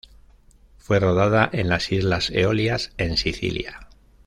[0.79, 3.87] Fue rodada en las Islas Eolias en Sicilia.